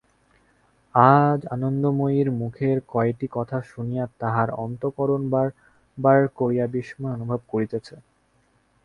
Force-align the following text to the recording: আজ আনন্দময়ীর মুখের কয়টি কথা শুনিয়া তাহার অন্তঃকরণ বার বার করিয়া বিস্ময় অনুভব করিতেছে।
আজ 0.95 1.39
আনন্দময়ীর 1.47 2.27
মুখের 2.31 2.77
কয়টি 2.87 3.27
কথা 3.31 3.57
শুনিয়া 3.63 4.05
তাহার 4.19 4.49
অন্তঃকরণ 4.55 5.21
বার 5.29 5.47
বার 5.97 6.19
করিয়া 6.39 6.65
বিস্ময় 6.67 7.13
অনুভব 7.13 7.39
করিতেছে। 7.47 7.95